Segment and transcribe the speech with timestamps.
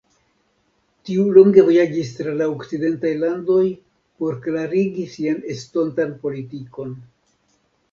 [1.09, 3.61] Tiu longe vojaĝis tra la okcidentaj landoj
[4.23, 6.99] por klarigi sian estontan politikon.